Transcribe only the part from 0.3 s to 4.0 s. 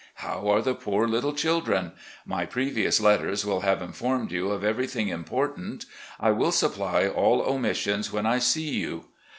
are the poor little children? My previous letters will have